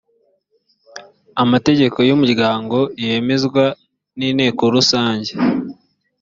[1.43, 3.63] amategeko y umuryango yemezwa
[4.17, 5.31] n inteko rusange